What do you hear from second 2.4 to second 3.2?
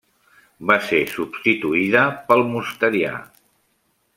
mosterià.